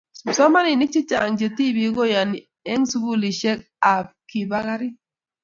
kipsomaninik 0.21 0.91
chechang 0.93 1.35
che 1.39 1.47
tipik 1.57 1.91
keyonei 1.97 2.45
eng 2.71 2.83
sukulisiek 2.91 3.59
am 3.91 4.03
kipa 4.29 4.57
karik 4.67 4.93